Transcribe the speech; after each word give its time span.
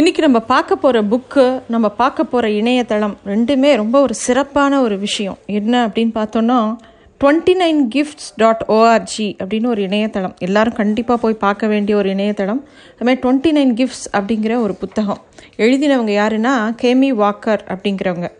இன்றைக்கி 0.00 0.20
நம்ம 0.24 0.38
பார்க்க 0.40 0.76
போகிற 0.76 1.00
புக்கு 1.10 1.42
நம்ம 1.72 1.88
பார்க்க 1.98 2.24
போகிற 2.30 2.46
இணையதளம் 2.60 3.12
ரெண்டுமே 3.32 3.68
ரொம்ப 3.80 3.96
ஒரு 4.00 4.14
சிறப்பான 4.14 4.80
ஒரு 4.80 4.96
விஷயம். 4.98 5.36
என்ன 5.58 5.74
அப்படின்னு 5.86 6.12
பார்த்தோன்னா 6.16 6.56
twenty 7.20 7.52
nine 7.60 7.82
gifts 7.94 8.30
dot 8.36 8.64
O R G 8.76 9.26
அப்படின்னு 9.42 9.68
ஒரு 9.74 9.82
இணையதளம். 9.82 10.34
எல்லாரும் 10.46 10.76
கண்டிப்பாக 10.80 11.18
போய் 11.24 11.36
பார்க்க 11.44 11.66
வேண்டிய 11.72 11.98
ஒரு 11.98 12.08
இணையதளம். 12.14 12.62
அதுமாதிரி 12.96 13.20
டுவெண்ட்டி 13.24 13.52
நைன் 13.58 13.74
கிஃப்ட்ஸ் 13.80 14.08
அப்படிங்கிற 14.18 14.56
ஒரு 14.64 14.74
புத்தகம். 14.82 15.20
எழுதினவங்க 15.56 16.12
யாருன்னா 16.20 16.54
கேமி 16.82 17.10
வாக்கர் 17.22 17.62
அப்படிங்கிறவங்க. 17.74 18.30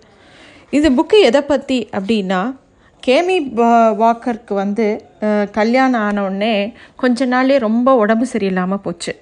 இந்த 0.70 0.90
புக்கு 0.96 1.20
எதை 1.28 1.42
பற்றி 1.52 1.78
அப்படின்னா 1.98 2.40
கேமி 3.02 3.36
வாக்கருக்கு 4.02 4.56
வந்து 4.62 4.88
கல்யாணம் 5.60 6.04
ஆனவுடனே 6.08 6.54
கொஞ்ச 7.04 7.24
நாளே 7.34 7.58
ரொம்ப 7.68 7.94
உடம்பு 8.02 8.26
சரியில்லாமல் 8.32 8.84
போச்சு. 8.88 9.14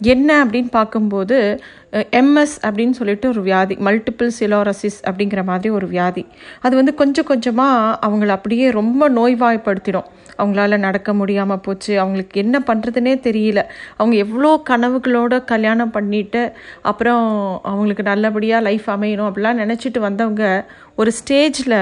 என்ன 0.00 0.44
அப்படின்னு 0.44 0.70
பார்க்கும்போது 0.70 1.60
எம்எஸ் 1.92 2.56
அப்படின்னு 2.66 2.90
சொல்லிட்டு 2.90 3.28
ஒரு 3.28 3.42
வியாதி 3.42 3.74
மல்டிபிள் 3.86 4.30
சிலோரசிஸ் 4.38 4.98
அப்படிங்கிற 5.08 5.44
மாதிரி 5.44 5.68
ஒரு 5.70 5.86
வியாதி. 5.86 6.26
அது 6.60 6.76
வந்து 6.76 6.94
கொஞ்சம் 6.94 7.24
கொஞ்சமாக 7.24 7.98
அவங்கள 8.06 8.26
அப்படியே 8.26 8.70
ரொம்ப 8.70 9.08
நோய்வாய்ப்படுத்திடும். 9.08 10.08
அவங்களால 10.38 10.78
நடக்க 10.78 11.14
முடியாமல் 11.14 11.60
போச்சு 11.60 12.00
அவங்களுக்கு 12.00 12.40
என்ன 12.40 12.56
பண்ணுறதுனே 12.66 13.14
தெரியல. 13.28 13.62
அவங்க 13.96 14.16
எவ்வளோ 14.16 14.62
கனவுகளோட 14.70 15.44
கல்யாணம் 15.44 15.90
பண்ணிட்டு 15.90 16.52
அப்புறம் 16.82 17.26
அவங்களுக்கு 17.62 18.02
நல்லபடியாக 18.02 18.66
லைஃப் 18.68 18.88
அமையணும் 18.96 19.28
அப்படிலாம் 19.30 19.62
நினச்சிட்டு 19.64 19.98
வந்தவங்க 19.98 20.66
ஒரு 20.94 21.12
ஸ்டேஜில் 21.20 21.78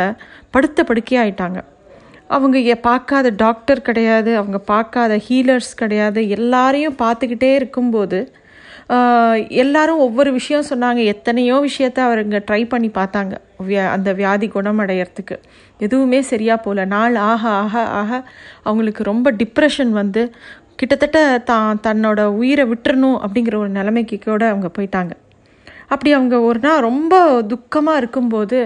படுத்த 0.50 0.83
படுக்கையாயிட்டாங்க. 0.83 1.60
அவங்க 2.30 2.77
பார்க்காத 2.88 3.30
டாக்டர் 3.45 3.87
கிடையாது 3.88 4.30
அவங்க 4.41 4.59
பார்க்காத 4.73 5.14
ஹீலர்ஸ் 5.27 5.73
கிடையாது. 5.83 6.20
எல்லாரையும் 6.37 6.97
பார்த்துக்கிட்டே 7.05 7.50
இருக்கும்போது 7.60 8.20
எல்லாரும் 9.62 10.00
ஒவ்வொரு 10.06 10.30
விஷயம் 10.38 10.66
சொன்னாங்க. 10.70 11.00
எத்தனையோ 11.12 11.56
விஷயத்த 11.66 11.98
அவருங்க 12.06 12.38
ட்ரை 12.48 12.60
பண்ணி 12.73 12.91
பார்த்தாங்க. 12.98 13.34
வியா 13.66 13.84
அந்த 13.97 14.12
வியாதி 14.19 14.47
குணமடையறதுக்கு. 14.56 15.36
எதுவுமே 15.86 16.20
சரியாக 16.33 16.58
போகல 16.64 16.84
நாள் 16.94 17.16
ஆக 17.31 17.42
ஆக 17.62 17.84
ஆக 18.00 18.11
அவங்களுக்கு 18.69 19.03
ரொம்ப 19.12 19.33
டிப்ரெஷன் 19.41 19.92
வந்து 20.00 20.25
கிட்டத்தட்ட 20.81 21.19
தான் 21.50 21.81
தன்னோட 21.86 22.20
உயிரை 22.41 22.64
விட்டுறணும் 22.72 23.19
அப்படிங்கிற 23.25 23.56
ஒரு 23.64 23.72
நிலைமைக்கு 23.78 24.19
கூட 24.19 24.44
அவங்க 24.53 24.70
போயிட்டாங்க. 24.78 25.12
அப்படி 25.95 26.11
அவங்க 26.17 26.37
ஒரு 26.48 26.61
நாள் 26.64 26.84
ரொம்ப 26.89 27.14
துக்கமாக 27.53 28.00
இருக்கும்போது 28.03 28.59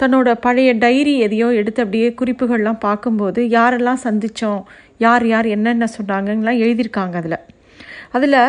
தன்னோட 0.00 0.28
பழைய 0.46 0.70
டைரி 0.84 1.14
எதையோ 1.26 1.48
எடுத்து 1.60 1.82
அப்படியே 1.84 2.08
குறிப்புகள்லாம் 2.20 2.84
பார்க்கும்போது 2.86 3.42
யாரெல்லாம் 3.56 4.04
சந்தித்தோம் 4.06 4.62
யார் 5.06 5.26
யார் 5.32 5.46
என்னென்ன 5.56 5.88
சொன்னாங்கலாம் 5.98 6.62
எழுதியிருக்காங்க 6.64 7.16
அதில். 7.20 7.38
அதில் 8.16 8.40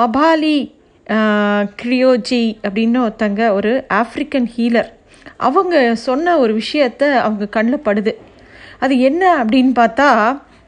மபாலி 0.00 0.56
கிரியோஜி 1.80 2.44
அப்படின்னு 2.66 2.98
ஒருத்தங்க 3.06 3.42
ஒரு 3.58 3.72
ஆப்ரிக்கன் 4.00 4.48
ஹீலர். 4.56 4.90
அவங்க 5.46 5.74
சொன்ன 6.06 6.36
ஒரு 6.42 6.52
விஷயத்த 6.60 7.02
அவங்க 7.24 7.52
கண்ணில் 7.56 7.86
படுது. 7.88 8.12
அது 8.84 8.94
என்ன 9.08 9.22
அப்படின்னு 9.42 9.72
பார்த்தா 9.80 10.08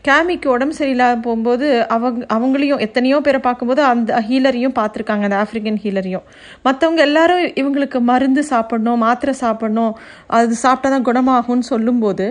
கேமிக்கு 0.07 0.49
உடம்பு 0.53 0.75
சரியில்லாத 0.79 1.17
போகும்போது 1.25 1.67
அவங்க 1.97 2.25
அவங்களையும் 2.37 2.81
எத்தனையோ 2.87 3.19
பேரை 3.27 3.41
பார்க்கும்போது 3.41 3.83
அந்த 3.91 4.21
ஹீலரையும் 4.29 4.75
பார்த்துருக்காங்க 4.79 5.27
அந்த 5.29 5.37
ஆப்ரிக்கன் 5.43 5.79
ஹீலரையும் 5.85 6.25
மற்றவங்க 6.65 7.03
எல்லாரும் 7.09 7.43
இவங்களுக்கு 7.61 7.99
மருந்து 8.11 8.43
சாப்பிடணும் 8.53 9.03
மாத்திரை 9.05 9.35
சாப்பிடணும் 9.43 9.93
அது 10.39 10.57
சாப்பிட்டா 10.65 10.91
தான் 10.95 11.07
குணமாகும்னு 11.09 11.67
சொல்லும்போது 11.73 12.27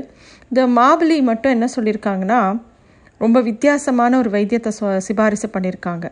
இந்த 0.50 0.64
மாபிலி 0.80 1.18
மட்டும் 1.30 1.54
என்ன 1.56 1.68
சொல்லியிருக்காங்கன்னா 1.76 2.42
ரொம்ப 3.22 3.38
வித்தியாசமான 3.42 4.18
ஒரு 4.18 4.30
வைத்தியத்தை 4.36 4.72
சிபாரிசு 5.08 5.48
பண்ணியிருக்காங்க. 5.56 6.06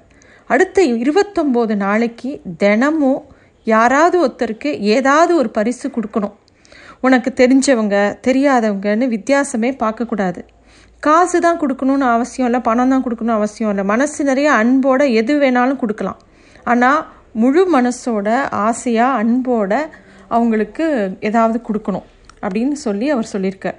அடுத்த 0.50 0.84
இருபத்தொம்போது 1.04 1.74
நாளைக்கு 1.86 2.32
தினமும் 2.64 3.22
யாராவது 3.68 4.18
ஒருத்தருக்கு 4.26 4.70
ஏதாவது 4.96 5.32
ஒரு 5.36 5.50
பரிசு 5.58 5.88
கொடுக்கணும். 5.96 6.36
உனக்கு 7.02 7.30
தெரிஞ்சவங்க 7.42 7.98
தெரியாதவங்கன்னு 8.28 9.08
வித்தியாசமே 9.16 9.72
பார்க்கக்கூடாது. 9.84 10.42
காசு 11.06 11.38
தான் 11.46 11.60
கொடுக்கணும்னு 11.62 12.06
அவசியம் 12.16 12.48
இல்லை 12.50 12.62
பணம் 12.68 12.92
தான் 12.94 13.04
கொடுக்கணும்னு 13.06 13.40
அவசியம் 13.40 13.72
இல்லை. 13.74 13.84
மனசு 13.92 14.24
நிறைய 14.30 14.48
அன்போட 14.62 15.02
எது 15.20 15.34
வேணாலும் 15.44 15.82
கொடுக்கலாம். 15.82 16.20
ஆனால் 16.72 17.00
முழு 17.42 17.62
மனசோட 17.76 18.28
ஆசையாக 18.68 19.20
அன்போட 19.22 19.74
அவங்களுக்கு 20.36 20.86
ஏதாவது 21.30 21.58
கொடுக்கணும் 21.68 22.08
அப்படின்னு 22.46 22.76
சொல்லி 22.86 23.08
அவர் 23.16 23.32
சொல்லியிருக்கார். 23.34 23.78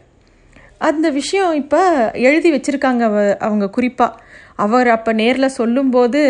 அந்த 0.89 1.07
விஷயம் 1.21 1.53
இப்போ 1.63 1.81
எழுதி 2.29 2.51
வச்சிருக்காங்க 2.55 3.03
அவ 3.11 3.19
அவங்க 3.47 3.67
குறிப்பாக 3.77 4.19
அவர் 4.65 4.89
அப்போ 4.95 5.11
நேரில் 5.21 5.57
சொல்லும்போது 5.61 6.21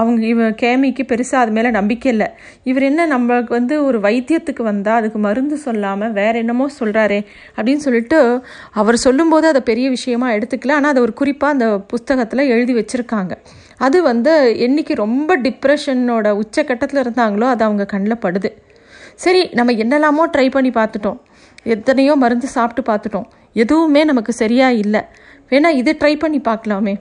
அவங்க 0.00 0.22
இவ 0.26 0.48
கேமிக்கு 0.62 1.02
பெருசாக 1.10 1.42
அது 1.42 1.52
மேலே 1.56 1.70
நம்பிக்கை 1.70 2.08
இல்லை. 2.12 2.26
இவர் 2.70 2.84
என்ன 2.88 3.06
நம்மளுக்கு 3.06 3.52
வந்து 3.58 3.74
ஒரு 3.84 3.98
வைத்தியத்துக்கு 4.00 4.62
வந்தால் 4.62 4.98
அதுக்கு 5.00 5.18
மருந்து 5.18 5.56
சொல்லாமல் 5.56 6.12
வேற 6.12 6.32
என்னமோ 6.38 6.66
சொல்கிறாரே 6.78 7.20
அப்படின்னு 7.56 7.84
சொல்லிட்டு 7.86 8.18
அவர் 8.80 8.98
சொல்லும்போது 9.06 9.46
அதை 9.52 9.62
பெரிய 9.70 9.88
விஷயமா 9.96 10.28
எடுத்துக்கல. 10.30 10.76
ஆனால் 10.78 10.92
அதை 10.94 11.02
ஒரு 11.02 11.12
குறிப்பாக 11.12 11.56
அந்த 11.56 11.68
புஸ்தகத்தில் 11.92 12.50
எழுதி 12.54 12.74
வச்சுருக்காங்க. 12.80 13.32
அது 13.86 13.98
வந்து 14.02 14.34
என்னைக்கு 14.66 14.94
ரொம்ப 15.04 15.30
டிப்ரெஷனோட 15.46 16.28
உச்சக்கட்டத்தில் 16.42 17.02
இருந்தாங்களோ 17.04 17.48
அது 17.54 17.64
அவங்க 17.64 17.86
கண்ணில் 17.94 18.22
படுது. 18.26 18.50
சரி 19.24 19.42
நம்ம 19.58 19.72
என்னெல்லாமோ 19.84 20.24
ட்ரை 20.36 20.50
பண்ணி 20.50 20.70
பார்த்துட்டோம். 20.70 21.18
எத்தனையோ 21.74 22.14
மருந்து 22.14 22.46
சாப்பிட்டு 22.46 22.82
பார்த்துட்டோம். 22.90 23.28
எதுவுமே 23.52 24.04
நமக்கு 24.04 24.32
சரியாக 24.32 24.80
இல்லை. 24.84 25.00
வேணா 25.50 25.70
இது 25.80 25.90
ட்ரை 26.00 26.14
பண்ணி 26.18 26.40
பார்க்கலாமே. 26.48 26.94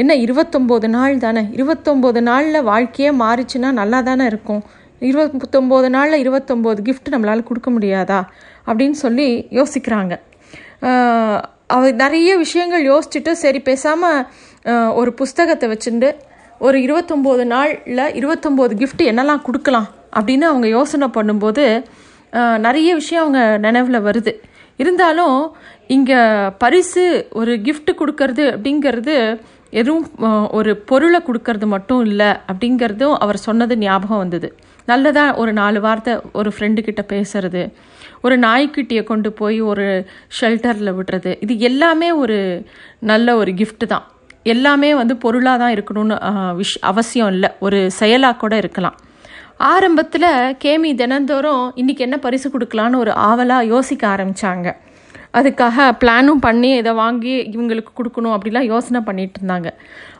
என்ன 0.00 0.12
இருபத்தொம்போது 0.24 0.88
நாள் 0.96 1.22
தானே? 1.24 1.42
இருபத்தொம்போது 1.58 2.20
நாளில் 2.28 2.66
வாழ்க்கையே 2.70 3.10
மாறிச்சுன்னா 3.22 3.70
நல்லா 3.80 3.98
தானே 4.08 4.24
இருக்கும். 4.32 4.62
இருபத்தொம்போது 5.00 5.88
நாளில் 5.96 6.22
இருபத்தொம்போது 6.24 6.80
கிஃப்ட் 6.88 7.12
நம்மளால் 7.14 7.48
கொடுக்க 7.48 7.68
முடியாதா? 7.76 8.20
அப்படின்னு 8.68 8.96
சொல்லி 9.04 9.28
யோசிக்கிறாங்க. 9.58 10.12
அவ 10.80 10.92
அவர் 11.76 11.94
நிறைய 11.94 12.30
விஷயங்கள் 12.36 12.84
யோசிச்சுட்டு 12.92 13.32
சரி 13.42 13.60
பேசாமல் 13.68 14.20
ஒரு 15.00 15.10
புஸ்தகத்தை 15.12 15.66
வச்சுட்டு 15.72 16.08
ஒரு 16.58 16.78
இருபத்தொம்போது 16.86 17.44
நாளில் 17.52 18.12
இருபத்தொம்போது 18.20 18.72
கிஃப்ட் 18.80 19.02
என்னெல்லாம் 19.10 19.44
கொடுக்கலாம் 19.46 19.88
அப்படின்னு 20.18 20.46
அவங்க 20.50 20.66
யோசனை 20.76 21.08
பண்ணும்போது 21.16 21.64
நிறைய 22.66 22.90
விஷயம் 23.00 23.22
அவங்க 23.24 23.42
நினைவில் 23.66 24.06
வருது. 24.08 24.32
இருந்தாலும் 24.80 25.36
இங்கே 25.94 26.18
பரிசு 26.62 27.04
ஒரு 27.40 27.52
கிஃப்ட் 27.66 27.90
கொடுக்கறது 28.00 28.44
அப்படிங்கிறது 28.54 29.14
எதுவும் 29.80 30.06
ஒரு 30.58 30.70
பொருளை 30.90 31.18
கொடுக்கறது 31.28 31.66
மட்டும் 31.72 32.02
இல்லை 32.10 32.28
அப்படிங்கிறதும் 32.50 33.14
அவர் 33.24 33.38
சொன்னது 33.46 33.74
ஞாபகம் 33.84 34.22
வந்தது. 34.22 34.48
நல்லதாக 34.90 35.36
ஒரு 35.42 35.52
நாலு 35.60 35.78
வார்த்தை 35.86 36.12
ஒரு 36.40 36.50
ஃப்ரெண்டு 36.54 36.80
கிட்ட 36.86 37.02
பேசுறது 37.12 37.62
ஒரு 38.26 38.36
நாய்க்குட்டியை 38.46 39.02
கொண்டு 39.10 39.28
போய் 39.40 39.58
ஒரு 39.70 39.86
ஷெல்டரில் 40.38 40.96
விடுறது 40.98 41.32
இது 41.44 41.54
எல்லாமே 41.68 42.08
ஒரு 42.22 42.38
நல்ல 43.10 43.36
ஒரு 43.42 43.52
கிஃப்ட் 43.60 43.86
தான். 43.92 44.04
எல்லாமே 44.54 44.90
வந்து 45.00 45.14
பொருளாக 45.24 45.60
தான் 45.62 45.74
இருக்கணும்னு 45.76 46.16
விஷ் 46.60 46.76
அவசியம் 46.90 47.32
இல்லை. 47.34 47.50
ஒரு 47.66 47.80
செயலாக 48.00 48.40
கூட 48.42 48.54
இருக்கலாம். 48.62 48.98
ஆரம்பத்தில் 49.72 50.30
கேமி 50.64 50.90
தினந்தோறும் 51.00 51.64
இன்றைக்கி 51.80 52.02
என்ன 52.06 52.18
பரிசு 52.26 52.48
கொடுக்கலான்னு 52.52 53.02
ஒரு 53.04 53.12
ஆவலாக 53.30 53.70
யோசிக்க 53.74 54.02
ஆரம்பிச்சாங்க. 54.14 54.68
அதுக்காக 55.34 55.96
பிளானும் 56.00 56.40
பண்ணி 56.40 56.70
இதை 56.76 56.92
வாங்கி 56.92 57.34
இவங்களுக்கு 57.54 57.92
கொடுக்கணும் 57.98 58.34
அப்படிலாம் 58.36 58.70
யோசனை 58.72 59.00
பண்ணிட்டு 59.00 59.38
இருந்தாங்க. 59.40 59.68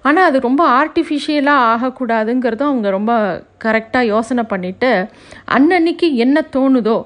ஆனால் 0.03 0.25
அது 0.25 0.41
ரொம்ப 0.41 0.63
ஆர்டிஃபிஷியலாக 0.81 1.69
ஆகக்கூடாதுங்கிறதும் 1.73 2.71
அவங்க 2.71 2.91
ரொம்ப 2.91 3.13
கரெக்டாக 3.65 4.11
யோசனை 4.15 4.45
பண்ணிவிட்டு 4.53 4.91
அன்னன்னைக்கு 5.49 6.15
என்ன 6.15 6.47
தோணுதோ 6.57 6.99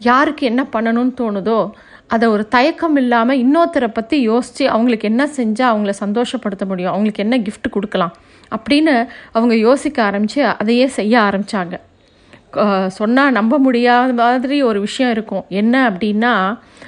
யாருக்கு 0.00 0.46
என்ன 0.46 0.62
பண்ணணும்னு 0.72 1.12
தோணுதோ 1.20 1.70
அதை 2.06 2.28
ஒரு 2.28 2.48
தயக்கம் 2.48 2.96
இல்லாமல் 2.96 3.40
இன்னொருத்தரை 3.44 3.88
பற்றி 3.88 4.22
யோசித்து 4.22 4.64
அவங்களுக்கு 4.68 5.08
என்ன 5.08 5.28
செஞ்சால் 5.36 5.72
அவங்கள 5.72 5.92
சந்தோஷப்படுத்த 6.00 6.64
முடியும் 6.66 6.92
அவங்களுக்கு 6.92 7.24
என்ன 7.24 7.38
கிஃப்ட் 7.38 7.68
கொடுக்கலாம் 7.70 8.12
அப்படின்னு 8.56 8.94
அவங்க 9.32 9.54
யோசிக்க 9.54 10.02
ஆரம்பித்து 10.02 10.42
அதையே 10.46 10.86
செய்ய 10.86 11.20
ஆரம்பித்தாங்க 11.20 11.76
சொன்னால் 12.98 13.32
நம்ப 13.32 13.54
முடியாத 13.58 14.12
மாதிரி 14.12 14.56
ஒரு 14.62 14.78
விஷயம் 14.80 15.12
இருக்கும். 15.12 15.44
என்ன 15.60 15.74
அப்படின்னா 15.90 16.34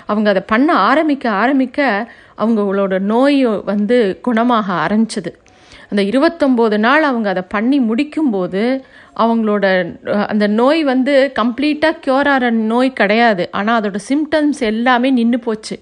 அவங்க 0.06 0.28
அதை 0.30 0.42
பண்ண 0.46 0.68
ஆரம்பிக்க 0.88 1.24
ஆரம்பிக்க 1.42 2.08
அவங்களோட 2.42 2.94
நோய் 3.12 3.40
வந்து 3.64 4.20
குணமாக 4.26 4.66
ஆரம்பிச்சது. 4.84 5.32
அந்த 5.90 6.02
இருபத்தொம்போது 6.10 6.76
நாள் 6.78 7.02
அவங்க 7.02 7.28
அதை 7.28 7.44
பண்ணி 7.48 7.78
முடிக்கும்போது 7.80 8.62
அவங்களோட 9.16 9.64
அந்த 10.32 10.46
நோய் 10.60 10.80
வந்து 10.84 11.14
கம்ப்ளீட்டாக 11.40 12.00
க்யூர் 12.04 12.28
ஆகிற 12.32 12.50
நோய் 12.72 12.90
கிடையாது. 12.92 13.44
ஆனால் 13.50 13.78
அதோட 13.80 14.00
சிம்டம்ஸ் 14.08 14.60
எல்லாமே 14.72 15.10
நின்று 15.18 15.38
போச்சு. 15.38 15.76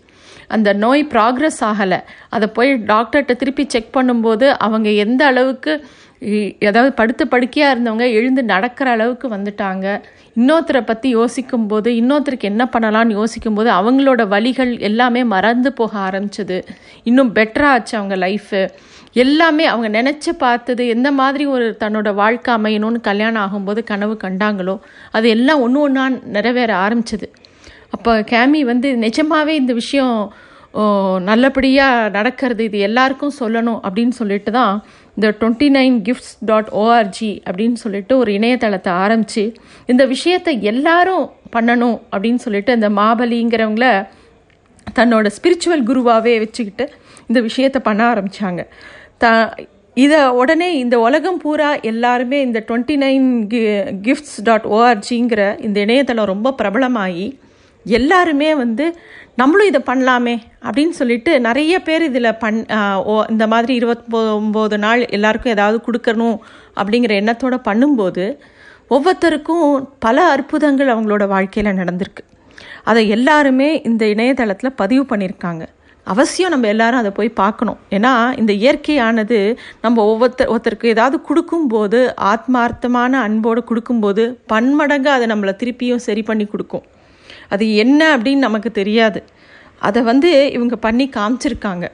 அந்த 0.55 0.70
நோய் 0.84 1.02
ப்ராக்ரஸ் 1.12 1.61
ஆகலை. 1.70 2.00
அதை 2.34 2.49
போய் 2.56 2.70
டாக்டர்கிட்ட 2.93 3.34
திருப்பி 3.37 3.64
செக் 3.69 3.94
பண்ணும்போது 3.96 4.49
அவங்க 4.67 4.88
எந்த 5.05 5.23
அளவுக்கு 5.26 5.73
அதாவது 6.68 6.92
படுத்த 6.92 7.22
படுக்கையாக 7.24 7.72
இருந்தவங்க 7.74 8.06
எழுந்து 8.18 8.42
நடக்கிற 8.42 8.90
அளவுக்கு 8.90 9.26
வந்துட்டாங்க. 9.28 9.86
இன்னொருத்தரை 10.36 10.82
பற்றி 10.86 11.08
யோசிக்கும்போது 11.10 11.90
இன்னொருத்தருக்கு 11.90 12.50
என்ன 12.52 12.64
பண்ணலாம்னு 12.72 13.18
யோசிக்கும்போது 13.20 13.70
அவங்களோட 13.70 14.22
வழிகள் 14.28 14.72
எல்லாமே 14.78 15.24
மறந்து 15.24 15.72
போக 15.72 15.92
ஆரம்பிச்சது. 16.08 16.58
இன்னும் 17.02 17.34
பெட்டராக 17.34 17.76
ஆச்சு 17.76 17.94
அவங்க 17.98 18.16
லைஃபு 18.16 18.62
எல்லாமே 19.12 19.64
அவங்க 19.64 19.88
நினச்சி 19.98 20.30
பார்த்தது 20.38 20.82
எந்த 20.88 21.08
மாதிரி 21.12 21.46
ஒரு 21.46 21.66
தன்னோட 21.80 22.08
வாழ்க்கை 22.14 22.50
அமையணும்னு 22.54 23.00
கல்யாணம் 23.00 23.44
ஆகும்போது 23.44 23.82
கனவு 23.84 24.16
கண்டாங்களோ 24.24 24.74
அது 25.10 25.28
எல்லாம் 25.28 25.60
ஒன்று 25.60 25.80
ஒன்றா 25.80 26.04
நிறைவேற 26.36 26.72
ஆரம்பிச்சது. 26.84 27.28
அப்போ 27.90 28.12
கேமி 28.30 28.60
வந்து 28.60 28.88
நிஜமாவே 29.04 29.54
இந்த 29.62 29.72
விஷயம் 29.72 30.18
நல்லபடியாக 31.26 32.11
நடக்கிறது 32.11 32.62
இது 32.64 32.78
எல்லாருக்கும் 32.81 33.37
சொல்லணும் 33.38 33.81
அப்படின்னு 33.82 34.14
சொல்லிட்டு 34.19 34.50
தான் 34.52 34.75
இந்த 35.17 35.28
twenty 35.40 35.69
nine 35.70 35.96
gifts 36.02 36.34
dot 36.43 36.70
O R G 36.76 37.32
அப்படின்னு 37.46 37.78
சொல்லிட்டு 37.84 38.14
ஒரு 38.19 38.31
இணையதளத்தை 38.32 38.93
ஆரம்பித்து 39.05 39.44
இந்த 39.88 40.05
விஷயத்தை 40.06 40.55
எல்லாரும் 40.64 41.25
பண்ணணும் 41.56 41.99
அப்படின்னு 42.12 42.43
சொல்லிட்டு 42.43 42.73
அந்த 42.73 42.90
மாபலிங்கிறவங்கள 42.99 43.87
தன்னோட 44.96 45.28
ஸ்பிரிச்சுவல் 45.37 45.87
குருவாகவே 45.87 46.34
வச்சுக்கிட்டு 46.38 46.84
இந்த 47.28 47.40
விஷயத்தை 47.40 47.81
பண்ண 47.81 48.02
ஆரம்பித்தாங்க 48.11 48.62
த 49.19 49.26
இதை 49.96 50.20
உடனே 50.32 50.69
இந்த 50.78 50.96
உலகம் 50.99 51.38
பூரா 51.38 51.69
எல்லாருமே 51.82 52.38
இந்த 52.40 52.58
டுவெண்ட்டி 52.69 52.96
நைன் 52.96 53.26
கி 53.46 53.61
கிஃப்ட்ஸ் 54.02 54.37
டாட் 54.43 54.67
ஓஆர்ஜிங்கிற 54.70 55.43
இந்த 55.61 55.78
இணையதளம் 55.81 56.31
ரொம்ப 56.32 56.49
பிரபலமாகி 56.58 57.26
எல்லாருமே 57.99 58.50
வந்து 58.55 58.85
நம்மளும் 59.41 59.71
இதை 59.71 59.81
பண்ணலாமே 59.88 60.35
அப்படின்னு 60.67 60.94
சொல்லிட்டு 60.99 61.33
நிறைய 61.47 61.75
பேர் 61.87 62.03
இதில் 62.03 62.38
பண் 62.43 62.61
ஓ 63.12 63.15
இந்த 63.33 63.44
மாதிரி 63.53 63.73
இருபத்தொம்போது 63.81 64.77
நாள் 64.85 65.03
எல்லாருக்கும் 65.17 65.55
ஏதாவது 65.56 65.79
கொடுக்கணும் 65.87 66.38
அப்படிங்கிற 66.81 67.15
எண்ணத்தோடு 67.23 67.59
பண்ணும்போது 67.69 68.25
ஒவ்வொருத்தருக்கும் 68.94 69.69
பல 70.05 70.25
அற்புதங்கள் 70.35 70.93
அவங்களோட 70.94 71.25
வாழ்க்கையில் 71.35 71.79
நடந்திருக்கு. 71.79 72.23
அதை 72.91 73.03
எல்லாருமே 73.17 73.69
இந்த 73.88 74.03
இணையதளத்தில் 74.15 74.79
பதிவு 74.83 75.05
பண்ணியிருக்காங்க. 75.12 75.65
அவசியம் 76.06 76.53
நம்ம 76.55 76.69
எல்லாரும் 76.73 77.00
அதை 77.03 77.12
போய் 77.12 77.38
பார்க்கணும். 77.41 77.79
ஏன்னா 77.97 78.12
இந்த 78.41 78.53
இயற்கையானது 78.62 79.38
நம்ம 79.85 80.05
ஒவ்வொருத்தர் 80.11 80.53
ஒருத்தருக்கு 80.53 80.93
ஏதாவது 80.94 81.19
கொடுக்கும்போது 81.29 82.00
ஆத்மார்த்தமான 82.33 83.12
அன்போடு 83.29 83.62
கொடுக்கும்போது 83.71 84.25
பன்மடங்கு 84.53 85.11
அதை 85.17 85.27
நம்மளை 85.33 85.55
திருப்பியும் 85.62 86.05
சரி 86.09 86.23
பண்ணி 86.23 86.47
கொடுக்கும். 86.47 86.85
அது 87.48 87.75
என்ன 87.75 88.19
அப்படின்னு 88.19 88.37
நமக்கு 88.37 88.70
தெரியாது. 88.70 89.25
அதை 89.78 90.02
வந்து 90.02 90.52
இவங்க 90.52 90.76
பண்ணி 90.76 91.10
காமிச்சிருக்காங்க. 91.16 91.88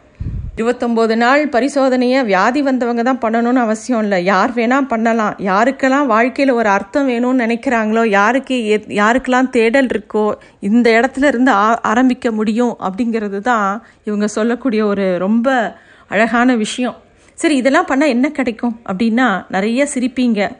இருபத்தொம்போது 0.57 1.17
நாள் 1.17 1.49
பரிசோதனையை 1.49 2.25
வியாதி 2.25 2.63
வந்தவங்க 2.63 3.03
தான் 3.03 3.19
பண்ணணும்னு 3.19 3.55
அவசியம் 3.55 4.03
இல்லை. 4.03 4.25
யார் 4.25 4.51
வேணால் 4.51 4.87
பண்ணலாம். 4.87 5.35
யாருக்கெல்லாம் 5.39 6.07
வாழ்க்கையில் 6.07 6.55
ஒரு 6.55 6.69
அர்த்தம் 6.69 7.09
வேணும்னு 7.09 7.43
நினைக்கிறாங்களோ 7.43 8.07
யாருக்கு 8.07 8.55
எத்- 8.55 8.91
யாருக்கெல்லாம் 8.91 9.49
தேடல் 9.49 9.87
இருக்கோ 9.87 10.35
இந்த 10.61 10.91
இடத்துல 10.91 11.25
இருந்து 11.25 11.51
ஆ 11.51 11.81
ஆரம்பிக்க 11.81 12.31
முடியும் 12.31 12.77
அப்படிங்கிறது 12.81 13.39
தான் 13.39 13.83
இவங்க 14.05 14.27
சொல்லக்கூடிய 14.27 14.87
ஒரு 14.87 15.19
ரொம்ப 15.19 15.77
அழகான 16.09 16.57
விஷயம். 16.57 16.97
சரி 17.35 17.57
இதெல்லாம் 17.57 17.87
பண்ணால் 17.87 18.09
என்ன 18.09 18.31
கிடைக்கும் 18.31 18.81
அப்படின்னா 18.87 19.45
நிறைய 19.49 19.87
சிரிப்பீங்க. 19.95 20.51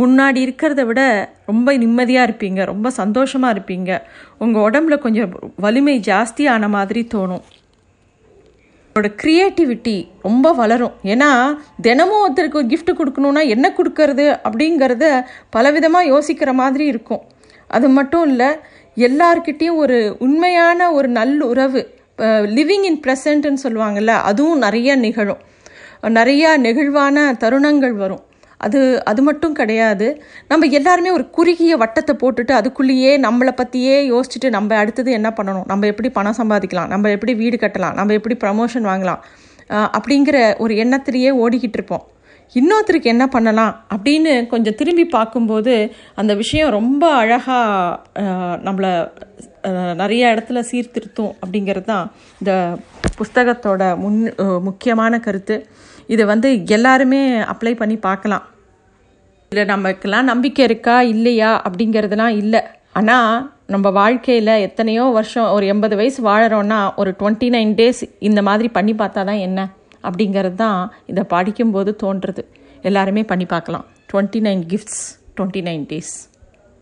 முன்னாடி 0.00 0.40
இருக்கிறத 0.46 0.82
விட 0.88 1.02
ரொம்ப 1.50 1.76
நிம்மதியாக 1.82 2.28
இருப்பீங்க 2.28 2.60
ரொம்ப 2.72 2.90
சந்தோஷமாக 3.00 3.54
இருப்பீங்க. 3.54 3.90
உங்கள் 4.44 4.64
உடம்புல 4.68 4.98
கொஞ்சம் 5.04 5.32
வலிமை 5.64 5.96
ஜாஸ்தியான 6.10 6.68
மாதிரி 6.76 7.02
தோணும். 7.14 7.44
உங்களோட 8.88 9.10
க்ரியேட்டிவிட்டி 9.22 9.96
ரொம்ப 10.26 10.52
வளரும். 10.60 10.94
ஏன்னா 11.12 11.30
தினமும் 11.86 12.22
ஒருத்தருக்கு 12.24 12.60
ஒரு 12.62 12.94
கொடுக்கணுன்னா 13.00 13.42
என்ன 13.54 13.66
கொடுக்கறது 13.78 14.26
அப்படிங்கிறத 14.48 15.04
பலவிதமாக 15.56 16.10
யோசிக்கிற 16.12 16.52
மாதிரி 16.62 16.84
இருக்கும். 16.92 17.22
அது 17.76 17.88
மட்டும் 17.98 18.26
இல்லை 18.30 18.50
எல்லார்கிட்டேயும் 19.06 19.80
ஒரு 19.82 19.98
உண்மையான 20.26 20.90
ஒரு 20.98 21.08
நல்லுறவு 21.18 21.80
லிவிங் 22.56 22.86
இன் 22.90 23.02
ப்ரெசண்ட்னு 23.04 23.64
சொல்லுவாங்கள்ல 23.64 24.14
அதுவும் 24.30 24.62
நிறைய 24.64 24.96
நிகழும். 25.04 25.42
நிறையா 26.18 26.50
நெகிழ்வான 26.64 27.16
தருணங்கள் 27.42 27.94
வரும். 28.02 28.22
அது 28.60 28.78
அது 29.04 29.20
மட்டும் 29.22 29.56
கிடையாது. 29.58 30.06
நம்ம 30.48 30.66
எல்லாருமே 30.78 31.10
ஒரு 31.10 31.24
குறுகிய 31.36 31.72
வட்டத்தை 31.76 32.14
போட்டுட்டு 32.22 32.52
அதுக்குள்ளேயே 32.58 33.12
நம்மளை 33.26 33.52
பற்றியே 33.52 33.96
யோசிச்சுட்டு 34.10 34.48
நம்ம 34.48 34.76
அடுத்தது 34.76 35.10
என்ன 35.12 35.30
பண்ணணும்? 35.38 35.66
நம்ம 35.66 35.86
எப்படி 35.86 36.10
பணம் 36.10 36.38
சம்பாதிக்கலாம்? 36.40 36.92
நம்ம 36.94 37.10
எப்படி 37.10 37.34
வீடு 37.34 37.56
கட்டலாம்? 37.56 37.96
நம்ம 38.00 38.12
எப்படி 38.12 38.36
ப்ரமோஷன் 38.44 38.88
வாங்கலாம்? 38.90 39.20
அப்படிங்கிற 39.96 40.36
ஒரு 40.58 40.74
எண்ணத்திலேயே 40.84 41.32
ஓடிக்கிட்டு 41.42 41.78
இருப்போம். 41.80 42.04
இன்னொருத்தருக்கு 42.54 43.12
என்ன 43.12 43.24
பண்ணலாம்? 43.28 43.72
அப்படின்னு 43.94 44.32
கொஞ்சம் 44.46 44.76
திரும்பி 44.76 45.04
பார்க்கும்போது 45.06 45.74
அந்த 46.14 46.32
விஷயம் 46.34 46.70
ரொம்ப 46.70 47.04
அழகாக 47.14 47.98
நம்மளை 48.66 48.92
நிறைய 50.00 50.32
இடத்துல 50.34 50.58
சீர்திருத்தும் 50.70 51.32
அப்படிங்கிறது 51.40 51.88
தான் 51.92 52.06
இந்த 52.40 52.52
புஸ்தகத்தோட 53.18 53.82
முன் 53.96 54.18
முக்கியமான 54.68 55.20
கருத்து. 55.26 55.56
இதை 56.08 56.24
வந்து 56.24 56.64
எல்லாருமே 56.66 57.20
அப்ளை 57.52 57.76
பண்ணி 57.76 57.96
பார்க்கலாம். 57.96 58.44
இதில் 59.52 59.66
நமக்கெல்லாம் 59.66 60.24
நம்பிக்கை 60.24 60.64
இருக்கா? 60.64 61.02
இல்லையா? 61.02 61.62
அப்படிங்கிறதுலாம் 61.66 62.34
இல்லை. 62.42 62.60
ஆனால் 62.92 63.50
நம்ம 63.66 63.90
வாழ்க்கையில் 63.90 64.52
எத்தனையோ 64.66 65.04
வருஷம் 65.18 65.50
ஒரு 65.50 65.66
எண்பது 65.66 65.96
வயசு 65.96 66.20
வாழறோன்னா 66.28 66.78
ஒரு 66.96 67.10
டுவெண்ட்டி 67.18 67.48
நைன் 67.56 67.72
டேஸ் 67.80 68.02
இந்த 68.18 68.42
மாதிரி 68.42 68.68
பண்ணி 68.68 68.92
பார்த்தா 68.92 69.24
தான் 69.30 69.42
என்ன? 69.48 69.68
அப்படிங்கிறது 70.02 70.54
தான் 70.54 70.92
இதை 71.06 71.24
படிக்கும்போது 71.34 71.96
தோன்றுறது. 72.02 72.44
எல்லாருமே 72.82 73.24
பண்ணி 73.24 73.44
பார்க்கலாம். 73.44 73.86
Twenty 74.12 74.40
nine 74.48 74.62
gifts 74.72 75.02
twenty 75.36 75.62
nine 75.68 75.84
days 75.92 76.14